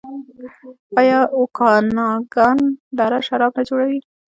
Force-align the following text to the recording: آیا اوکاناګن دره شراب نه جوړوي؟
آیا 0.99 1.19
اوکاناګن 1.37 2.59
دره 2.97 3.17
شراب 3.27 3.51
نه 3.57 3.63
جوړوي؟ 3.69 3.99